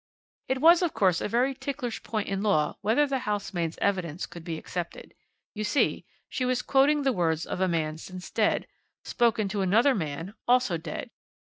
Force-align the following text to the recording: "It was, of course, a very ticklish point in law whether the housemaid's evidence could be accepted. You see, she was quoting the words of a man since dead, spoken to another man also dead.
"It 0.47 0.61
was, 0.61 0.81
of 0.81 0.95
course, 0.95 1.21
a 1.21 1.27
very 1.27 1.53
ticklish 1.53 2.01
point 2.01 2.27
in 2.27 2.41
law 2.41 2.75
whether 2.81 3.05
the 3.05 3.19
housemaid's 3.19 3.77
evidence 3.79 4.25
could 4.25 4.43
be 4.43 4.57
accepted. 4.57 5.13
You 5.53 5.63
see, 5.63 6.05
she 6.27 6.43
was 6.43 6.63
quoting 6.63 7.03
the 7.03 7.13
words 7.13 7.45
of 7.45 7.61
a 7.61 7.67
man 7.67 7.99
since 7.99 8.31
dead, 8.31 8.65
spoken 9.05 9.47
to 9.49 9.61
another 9.61 9.93
man 9.93 10.33
also 10.47 10.77
dead. 10.77 11.11